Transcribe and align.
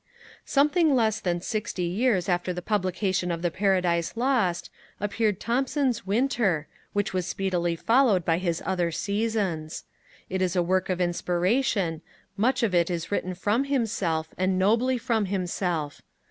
Something 0.45 0.95
less 0.95 1.19
than 1.19 1.41
sixty 1.41 1.83
years 1.83 2.27
after 2.27 2.51
the 2.51 2.63
publication 2.63 3.29
of 3.29 3.43
the 3.43 3.51
Paradise 3.51 4.17
Lost 4.17 4.71
appeared 4.99 5.39
Thomson's 5.39 6.07
Winter, 6.07 6.65
which 6.93 7.13
was 7.13 7.27
speedily 7.27 7.75
followed 7.75 8.25
by 8.25 8.39
his 8.39 8.63
other 8.65 8.89
Seasons. 8.91 9.83
It 10.27 10.41
is 10.41 10.55
a 10.55 10.63
work 10.63 10.89
of 10.89 10.99
inspiration, 10.99 12.01
much 12.35 12.63
of 12.63 12.73
it 12.73 12.89
is 12.89 13.11
written 13.11 13.35
from 13.35 13.65
himself, 13.65 14.29
and 14.39 14.57
nobly 14.57 14.97
from 14.97 15.25
himself. 15.25 16.01